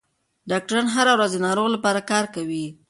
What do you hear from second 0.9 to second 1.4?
هره ورځ د